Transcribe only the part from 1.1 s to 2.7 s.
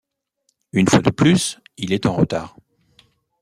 plus, il est en retard.